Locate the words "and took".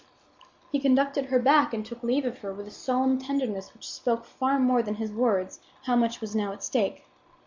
1.75-2.01